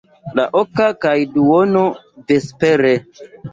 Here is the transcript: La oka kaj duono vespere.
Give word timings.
La 0.37 0.45
oka 0.61 0.87
kaj 1.05 1.11
duono 1.35 1.85
vespere. 2.33 2.97